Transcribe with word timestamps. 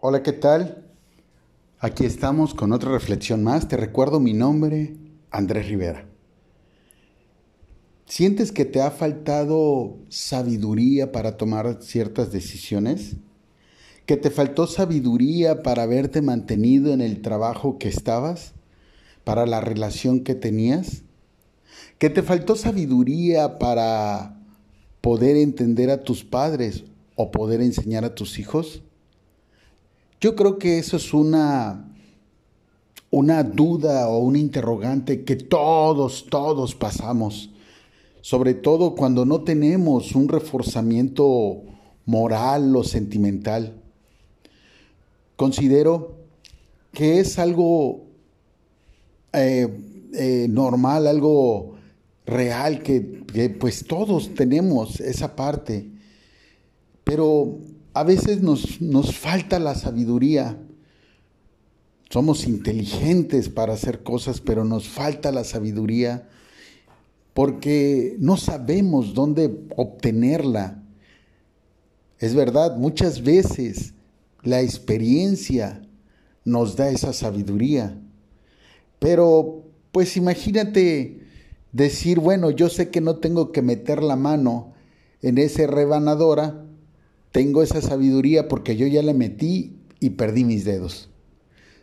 Hola, 0.00 0.22
¿qué 0.22 0.32
tal? 0.32 0.84
Aquí 1.80 2.04
estamos 2.04 2.54
con 2.54 2.72
otra 2.72 2.92
reflexión 2.92 3.42
más. 3.42 3.66
Te 3.66 3.76
recuerdo 3.76 4.20
mi 4.20 4.32
nombre, 4.32 4.94
Andrés 5.32 5.66
Rivera. 5.66 6.06
¿Sientes 8.06 8.52
que 8.52 8.64
te 8.64 8.80
ha 8.80 8.92
faltado 8.92 9.96
sabiduría 10.08 11.10
para 11.10 11.36
tomar 11.36 11.82
ciertas 11.82 12.30
decisiones? 12.30 13.16
¿Que 14.06 14.16
te 14.16 14.30
faltó 14.30 14.68
sabiduría 14.68 15.64
para 15.64 15.82
haberte 15.82 16.22
mantenido 16.22 16.92
en 16.92 17.00
el 17.00 17.20
trabajo 17.20 17.76
que 17.80 17.88
estabas? 17.88 18.52
¿Para 19.24 19.46
la 19.46 19.60
relación 19.60 20.20
que 20.20 20.36
tenías? 20.36 21.02
¿Que 21.98 22.08
te 22.08 22.22
faltó 22.22 22.54
sabiduría 22.54 23.58
para 23.58 24.40
poder 25.00 25.36
entender 25.36 25.90
a 25.90 26.04
tus 26.04 26.22
padres 26.22 26.84
o 27.16 27.32
poder 27.32 27.60
enseñar 27.60 28.04
a 28.04 28.14
tus 28.14 28.38
hijos? 28.38 28.84
Yo 30.20 30.34
creo 30.34 30.58
que 30.58 30.78
eso 30.78 30.96
es 30.96 31.14
una, 31.14 31.94
una 33.10 33.44
duda 33.44 34.08
o 34.08 34.18
un 34.18 34.34
interrogante 34.34 35.22
que 35.22 35.36
todos, 35.36 36.26
todos 36.28 36.74
pasamos, 36.74 37.50
sobre 38.20 38.54
todo 38.54 38.96
cuando 38.96 39.24
no 39.24 39.42
tenemos 39.42 40.16
un 40.16 40.28
reforzamiento 40.28 41.62
moral 42.04 42.74
o 42.74 42.82
sentimental. 42.82 43.80
Considero 45.36 46.16
que 46.92 47.20
es 47.20 47.38
algo 47.38 48.06
eh, 49.32 49.68
eh, 50.14 50.46
normal, 50.50 51.06
algo 51.06 51.76
real, 52.26 52.82
que, 52.82 53.22
que 53.32 53.50
pues 53.50 53.86
todos 53.86 54.34
tenemos 54.34 54.98
esa 54.98 55.36
parte, 55.36 55.88
pero 57.04 57.60
a 57.98 58.04
veces 58.04 58.42
nos, 58.42 58.80
nos 58.80 59.16
falta 59.16 59.58
la 59.58 59.74
sabiduría. 59.74 60.56
Somos 62.10 62.46
inteligentes 62.46 63.48
para 63.48 63.72
hacer 63.72 64.04
cosas, 64.04 64.40
pero 64.40 64.64
nos 64.64 64.86
falta 64.86 65.32
la 65.32 65.42
sabiduría 65.42 66.28
porque 67.34 68.14
no 68.20 68.36
sabemos 68.36 69.14
dónde 69.14 69.66
obtenerla. 69.74 70.80
Es 72.20 72.36
verdad, 72.36 72.76
muchas 72.76 73.24
veces 73.24 73.94
la 74.44 74.60
experiencia 74.60 75.82
nos 76.44 76.76
da 76.76 76.90
esa 76.90 77.12
sabiduría, 77.12 78.00
pero 79.00 79.64
pues 79.90 80.16
imagínate 80.16 81.26
decir, 81.72 82.20
bueno, 82.20 82.52
yo 82.52 82.68
sé 82.68 82.90
que 82.90 83.00
no 83.00 83.16
tengo 83.16 83.50
que 83.50 83.60
meter 83.60 84.04
la 84.04 84.14
mano 84.14 84.72
en 85.20 85.38
esa 85.38 85.66
rebanadora, 85.66 86.64
tengo 87.32 87.62
esa 87.62 87.80
sabiduría 87.80 88.48
porque 88.48 88.76
yo 88.76 88.86
ya 88.86 89.02
la 89.02 89.12
metí 89.12 89.76
y 90.00 90.10
perdí 90.10 90.44
mis 90.44 90.64
dedos. 90.64 91.10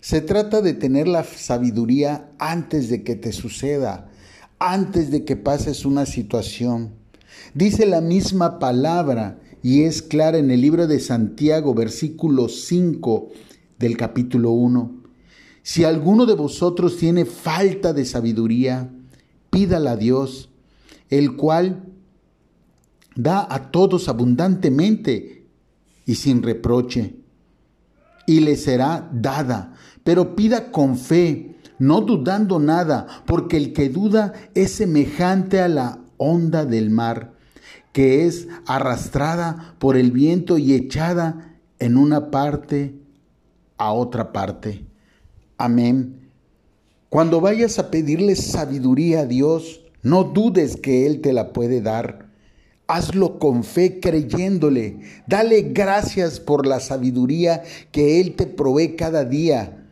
Se 0.00 0.20
trata 0.20 0.60
de 0.60 0.74
tener 0.74 1.08
la 1.08 1.24
sabiduría 1.24 2.30
antes 2.38 2.88
de 2.88 3.02
que 3.02 3.16
te 3.16 3.32
suceda, 3.32 4.10
antes 4.58 5.10
de 5.10 5.24
que 5.24 5.36
pases 5.36 5.84
una 5.84 6.06
situación. 6.06 6.92
Dice 7.54 7.86
la 7.86 8.00
misma 8.00 8.58
palabra 8.58 9.40
y 9.62 9.84
es 9.84 10.02
clara 10.02 10.38
en 10.38 10.50
el 10.50 10.60
libro 10.60 10.86
de 10.86 11.00
Santiago, 11.00 11.74
versículo 11.74 12.48
5 12.48 13.30
del 13.78 13.96
capítulo 13.96 14.50
1. 14.50 15.02
Si 15.62 15.84
alguno 15.84 16.26
de 16.26 16.34
vosotros 16.34 16.98
tiene 16.98 17.24
falta 17.24 17.94
de 17.94 18.04
sabiduría, 18.04 18.90
pídala 19.48 19.92
a 19.92 19.96
Dios, 19.96 20.50
el 21.08 21.36
cual 21.36 21.93
da 23.14 23.46
a 23.48 23.70
todos 23.70 24.08
abundantemente 24.08 25.46
y 26.06 26.14
sin 26.16 26.42
reproche, 26.42 27.16
y 28.26 28.40
le 28.40 28.56
será 28.56 29.08
dada. 29.12 29.74
Pero 30.02 30.36
pida 30.36 30.70
con 30.70 30.96
fe, 30.98 31.56
no 31.78 32.00
dudando 32.00 32.58
nada, 32.58 33.06
porque 33.26 33.56
el 33.56 33.72
que 33.72 33.88
duda 33.88 34.32
es 34.54 34.72
semejante 34.72 35.60
a 35.60 35.68
la 35.68 35.98
onda 36.16 36.64
del 36.64 36.90
mar, 36.90 37.34
que 37.92 38.26
es 38.26 38.48
arrastrada 38.66 39.74
por 39.78 39.96
el 39.96 40.10
viento 40.10 40.58
y 40.58 40.74
echada 40.74 41.56
en 41.78 41.96
una 41.96 42.30
parte 42.30 42.94
a 43.78 43.92
otra 43.92 44.32
parte. 44.32 44.84
Amén. 45.56 46.30
Cuando 47.08 47.40
vayas 47.40 47.78
a 47.78 47.90
pedirle 47.90 48.34
sabiduría 48.34 49.20
a 49.20 49.26
Dios, 49.26 49.80
no 50.02 50.24
dudes 50.24 50.76
que 50.76 51.06
Él 51.06 51.20
te 51.20 51.32
la 51.32 51.52
puede 51.52 51.80
dar. 51.80 52.23
Hazlo 52.86 53.38
con 53.38 53.64
fe 53.64 54.00
creyéndole. 54.00 54.98
Dale 55.26 55.62
gracias 55.72 56.40
por 56.40 56.66
la 56.66 56.80
sabiduría 56.80 57.62
que 57.92 58.20
Él 58.20 58.34
te 58.36 58.46
provee 58.46 58.96
cada 58.96 59.24
día. 59.24 59.86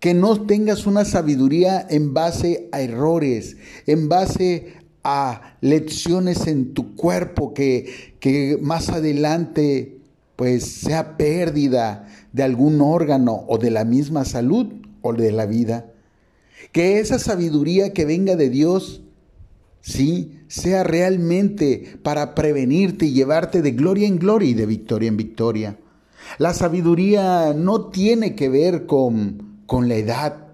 Que 0.00 0.12
no 0.12 0.46
tengas 0.46 0.86
una 0.86 1.04
sabiduría 1.04 1.86
en 1.88 2.14
base 2.14 2.68
a 2.72 2.80
errores, 2.80 3.56
en 3.86 4.08
base 4.08 4.74
a 5.02 5.56
lecciones 5.60 6.46
en 6.46 6.74
tu 6.74 6.96
cuerpo 6.96 7.54
que, 7.54 8.14
que 8.20 8.58
más 8.60 8.88
adelante 8.88 9.98
pues 10.34 10.64
sea 10.64 11.16
pérdida 11.16 12.08
de 12.32 12.42
algún 12.42 12.80
órgano 12.80 13.44
o 13.48 13.56
de 13.56 13.70
la 13.70 13.84
misma 13.84 14.24
salud 14.24 14.66
o 15.00 15.12
de 15.12 15.32
la 15.32 15.46
vida. 15.46 15.86
Que 16.72 16.98
esa 16.98 17.18
sabiduría 17.18 17.92
que 17.92 18.04
venga 18.04 18.36
de 18.36 18.50
Dios 18.50 19.02
¿sí? 19.86 20.35
Sea 20.48 20.84
realmente 20.84 21.98
para 22.02 22.34
prevenirte 22.34 23.06
y 23.06 23.12
llevarte 23.12 23.62
de 23.62 23.72
gloria 23.72 24.06
en 24.06 24.18
gloria 24.18 24.48
y 24.48 24.54
de 24.54 24.66
victoria 24.66 25.08
en 25.08 25.16
victoria. 25.16 25.78
La 26.38 26.54
sabiduría 26.54 27.54
no 27.54 27.86
tiene 27.86 28.34
que 28.34 28.48
ver 28.48 28.86
con, 28.86 29.62
con 29.66 29.88
la 29.88 29.96
edad. 29.96 30.46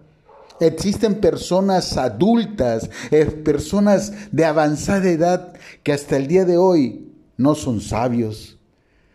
Existen 0.61 1.17
personas 1.17 1.97
adultas, 1.97 2.89
eh, 3.11 3.27
personas 3.27 4.13
de 4.31 4.45
avanzada 4.45 5.09
edad 5.09 5.55
que 5.83 5.93
hasta 5.93 6.17
el 6.17 6.29
día 6.29 6.45
de 6.45 6.57
hoy 6.57 7.13
no 7.37 7.55
son 7.55 7.81
sabios. 7.81 8.59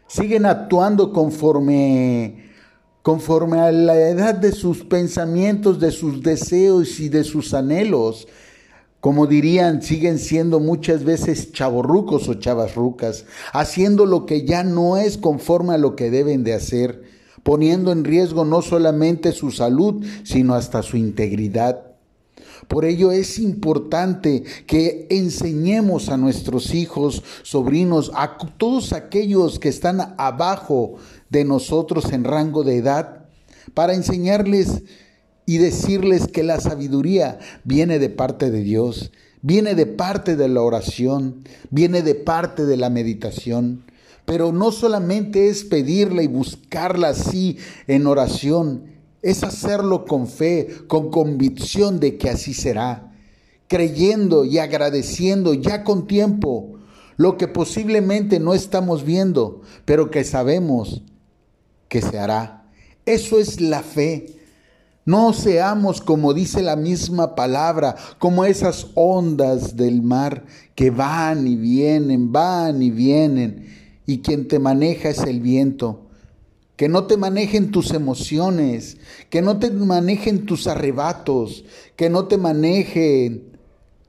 Siguen 0.08 0.46
actuando 0.46 1.14
conforme 1.14 2.48
conforme 3.08 3.60
a 3.60 3.72
la 3.72 3.96
edad 3.96 4.36
de 4.36 4.52
sus 4.52 4.84
pensamientos, 4.84 5.80
de 5.80 5.92
sus 5.92 6.22
deseos 6.22 7.00
y 7.00 7.08
de 7.08 7.24
sus 7.24 7.54
anhelos. 7.54 8.28
Como 9.08 9.26
dirían, 9.26 9.82
siguen 9.82 10.20
siendo 10.20 10.60
muchas 10.60 11.06
veces 11.06 11.54
chavorrucos 11.54 12.28
o 12.28 12.34
chavasrucas, 12.34 13.24
haciendo 13.54 14.06
lo 14.06 14.26
que 14.26 14.46
ya 14.46 14.66
no 14.66 14.98
es 14.98 15.18
conforme 15.18 15.76
a 15.76 15.78
lo 15.78 15.96
que 15.96 16.12
deben 16.12 16.44
de 16.44 16.54
hacer, 16.54 17.04
poniendo 17.42 17.94
en 17.94 18.04
riesgo 18.04 18.44
no 18.44 18.62
solamente 18.62 19.32
su 19.32 19.52
salud, 19.52 20.06
sino 20.26 20.56
hasta 20.56 20.84
su 20.84 20.98
integridad. 20.98 21.86
Por 22.68 22.84
ello 22.84 23.14
es 23.14 23.40
importante 23.40 24.44
que 24.66 25.08
enseñemos 25.10 26.10
a 26.10 26.18
nuestros 26.18 26.74
hijos, 26.74 27.24
sobrinos, 27.44 28.12
a 28.14 28.38
todos 28.58 28.92
aquellos 28.92 29.58
que 29.58 29.70
están 29.70 30.16
abajo 30.18 30.96
de 31.30 31.46
nosotros 31.46 32.12
en 32.12 32.26
rango 32.26 32.66
de 32.66 32.76
edad, 32.76 33.24
para 33.74 33.94
enseñarles 33.94 34.82
y 35.48 35.58
decirles 35.58 36.28
que 36.28 36.44
la 36.44 36.60
sabiduría 36.60 37.40
viene 37.64 38.00
de 38.00 38.10
parte 38.10 38.52
de 38.52 38.62
Dios, 38.62 39.12
viene 39.42 39.76
de 39.76 39.86
parte 39.86 40.36
de 40.36 40.50
la 40.50 40.62
oración, 40.62 41.46
viene 41.72 42.02
de 42.02 42.16
parte 42.16 42.66
de 42.66 42.76
la 42.76 42.90
meditación. 42.90 43.86
Pero 44.26 44.52
no 44.52 44.74
solamente 44.74 45.48
es 45.48 45.64
pedirla 45.64 46.22
y 46.22 46.28
buscarla 46.28 47.10
así 47.10 47.58
en 47.88 48.08
oración, 48.08 48.84
es 49.22 49.46
hacerlo 49.46 50.04
con 50.04 50.28
fe, 50.28 50.68
con 50.88 51.12
convicción 51.12 52.02
de 52.02 52.18
que 52.18 52.30
así 52.30 52.54
será, 52.54 53.16
creyendo 53.70 54.44
y 54.44 54.60
agradeciendo 54.60 55.54
ya 55.54 55.86
con 55.86 56.08
tiempo 56.08 56.74
lo 57.16 57.38
que 57.38 57.48
posiblemente 57.48 58.42
no 58.42 58.54
estamos 58.54 59.06
viendo, 59.06 59.62
pero 59.86 60.12
que 60.12 60.26
sabemos 60.26 61.04
que 61.88 62.02
se 62.02 62.20
hará. 62.20 62.70
Eso 63.06 63.40
es 63.40 63.62
la 63.62 63.82
fe. 63.82 64.37
No 65.08 65.32
seamos, 65.32 66.02
como 66.02 66.34
dice 66.34 66.62
la 66.62 66.76
misma 66.76 67.34
palabra, 67.34 67.96
como 68.20 68.44
esas 68.44 68.88
ondas 68.94 69.78
del 69.78 70.02
mar 70.02 70.44
que 70.76 70.92
van 70.92 71.48
y 71.48 71.56
vienen, 71.56 72.34
van 72.34 72.82
y 72.82 72.92
vienen, 72.92 73.74
y 74.06 74.20
quien 74.20 74.50
te 74.50 74.60
maneja 74.60 75.08
es 75.08 75.20
el 75.20 75.40
viento. 75.40 76.08
Que 76.76 76.90
no 76.90 77.06
te 77.06 77.16
manejen 77.16 77.72
tus 77.72 77.92
emociones, 77.92 78.98
que 79.30 79.42
no 79.42 79.60
te 79.60 79.72
manejen 79.72 80.46
tus 80.46 80.68
arrebatos, 80.68 81.64
que 81.96 82.10
no 82.10 82.26
te 82.26 82.38
manejen 82.38 83.58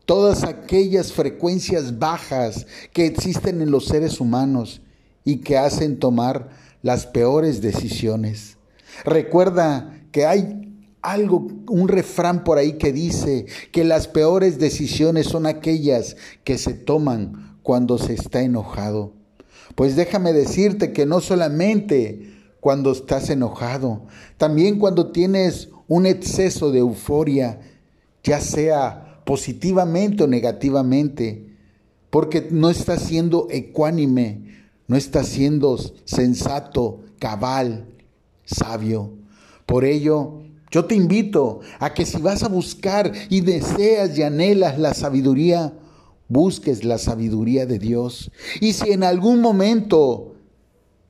todas 0.04 0.42
aquellas 0.42 1.12
frecuencias 1.12 2.00
bajas 2.00 2.66
que 2.92 3.06
existen 3.06 3.62
en 3.62 3.70
los 3.70 3.84
seres 3.84 4.20
humanos 4.20 4.80
y 5.24 5.36
que 5.36 5.58
hacen 5.58 6.00
tomar 6.00 6.48
las 6.82 7.06
peores 7.06 7.62
decisiones. 7.62 8.56
Recuerda 9.04 9.94
que 10.10 10.26
hay 10.26 10.67
algo, 11.02 11.46
un 11.68 11.88
refrán 11.88 12.44
por 12.44 12.58
ahí 12.58 12.74
que 12.74 12.92
dice 12.92 13.46
que 13.72 13.84
las 13.84 14.08
peores 14.08 14.58
decisiones 14.58 15.26
son 15.26 15.46
aquellas 15.46 16.16
que 16.44 16.58
se 16.58 16.74
toman 16.74 17.58
cuando 17.62 17.98
se 17.98 18.14
está 18.14 18.42
enojado. 18.42 19.12
Pues 19.74 19.96
déjame 19.96 20.32
decirte 20.32 20.92
que 20.92 21.06
no 21.06 21.20
solamente 21.20 22.34
cuando 22.60 22.92
estás 22.92 23.30
enojado, 23.30 24.06
también 24.36 24.78
cuando 24.78 25.12
tienes 25.12 25.68
un 25.86 26.06
exceso 26.06 26.70
de 26.70 26.80
euforia, 26.80 27.60
ya 28.22 28.40
sea 28.40 29.22
positivamente 29.24 30.24
o 30.24 30.26
negativamente, 30.26 31.46
porque 32.10 32.48
no 32.50 32.70
estás 32.70 33.02
siendo 33.02 33.46
ecuánime, 33.50 34.66
no 34.86 34.96
estás 34.96 35.28
siendo 35.28 35.78
sensato, 36.04 37.00
cabal, 37.18 37.86
sabio. 38.44 39.12
Por 39.66 39.84
ello, 39.84 40.42
yo 40.70 40.84
te 40.84 40.94
invito 40.94 41.60
a 41.78 41.94
que 41.94 42.04
si 42.04 42.18
vas 42.18 42.42
a 42.42 42.48
buscar 42.48 43.12
y 43.30 43.40
deseas 43.40 44.16
y 44.18 44.22
anhelas 44.22 44.78
la 44.78 44.94
sabiduría, 44.94 45.72
busques 46.28 46.84
la 46.84 46.98
sabiduría 46.98 47.66
de 47.66 47.78
Dios. 47.78 48.30
Y 48.60 48.74
si 48.74 48.90
en 48.90 49.02
algún 49.02 49.40
momento 49.40 50.34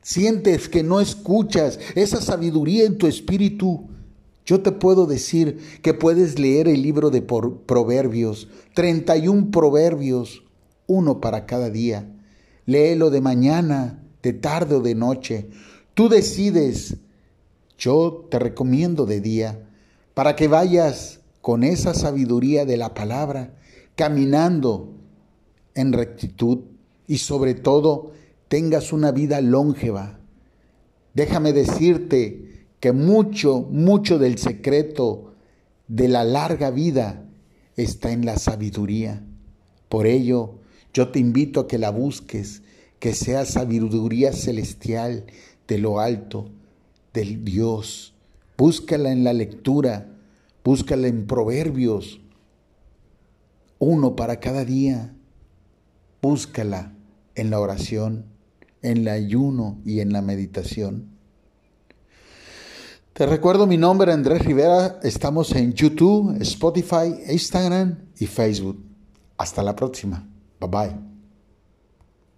sientes 0.00 0.68
que 0.68 0.82
no 0.82 1.00
escuchas 1.00 1.80
esa 1.94 2.20
sabiduría 2.20 2.84
en 2.84 2.98
tu 2.98 3.06
espíritu, 3.06 3.88
yo 4.46 4.62
te 4.62 4.72
puedo 4.72 5.06
decir 5.06 5.58
que 5.82 5.92
puedes 5.92 6.38
leer 6.38 6.68
el 6.68 6.80
libro 6.80 7.10
de 7.10 7.20
Proverbios, 7.20 8.48
31 8.74 9.50
Proverbios, 9.50 10.44
uno 10.86 11.20
para 11.20 11.44
cada 11.44 11.68
día. 11.68 12.08
Léelo 12.64 13.10
de 13.10 13.20
mañana, 13.20 14.02
de 14.22 14.32
tarde 14.32 14.76
o 14.76 14.80
de 14.80 14.94
noche. 14.94 15.50
Tú 15.94 16.08
decides. 16.08 16.96
Yo 17.78 18.26
te 18.28 18.40
recomiendo 18.40 19.06
de 19.06 19.20
día, 19.20 19.68
para 20.14 20.34
que 20.34 20.48
vayas 20.48 21.20
con 21.40 21.62
esa 21.62 21.94
sabiduría 21.94 22.64
de 22.64 22.76
la 22.76 22.92
palabra, 22.92 23.54
caminando 23.94 24.94
en 25.74 25.92
rectitud 25.92 26.64
y 27.06 27.18
sobre 27.18 27.54
todo 27.54 28.10
tengas 28.48 28.92
una 28.92 29.12
vida 29.12 29.40
longeva. 29.40 30.18
Déjame 31.14 31.52
decirte 31.52 32.66
que 32.80 32.92
mucho, 32.92 33.60
mucho 33.70 34.18
del 34.18 34.38
secreto 34.38 35.34
de 35.86 36.08
la 36.08 36.24
larga 36.24 36.70
vida 36.70 37.24
está 37.76 38.10
en 38.10 38.26
la 38.26 38.38
sabiduría. 38.38 39.24
Por 39.88 40.06
ello, 40.06 40.58
yo 40.92 41.10
te 41.10 41.20
invito 41.20 41.60
a 41.60 41.68
que 41.68 41.78
la 41.78 41.90
busques, 41.90 42.62
que 42.98 43.14
sea 43.14 43.44
sabiduría 43.44 44.32
celestial 44.32 45.26
de 45.68 45.78
lo 45.78 46.00
alto, 46.00 46.50
del 47.12 47.44
Dios. 47.44 48.14
Búscala 48.56 49.12
en 49.12 49.24
la 49.24 49.32
lectura, 49.32 50.08
búscala 50.64 51.06
en 51.06 51.26
proverbios, 51.26 52.20
uno 53.78 54.16
para 54.16 54.40
cada 54.40 54.64
día. 54.64 55.14
Búscala 56.20 56.92
en 57.36 57.50
la 57.50 57.60
oración, 57.60 58.26
en 58.82 58.98
el 58.98 59.08
ayuno 59.08 59.78
y 59.84 60.00
en 60.00 60.12
la 60.12 60.20
meditación. 60.20 61.16
Te 63.12 63.26
recuerdo 63.26 63.66
mi 63.66 63.76
nombre 63.76 64.12
Andrés 64.12 64.44
Rivera, 64.44 65.00
estamos 65.02 65.52
en 65.52 65.72
YouTube, 65.72 66.36
Spotify, 66.40 67.14
Instagram 67.28 67.98
y 68.18 68.26
Facebook. 68.26 68.84
Hasta 69.36 69.62
la 69.62 69.74
próxima. 69.74 70.28
Bye 70.60 70.70
bye. 70.70 71.07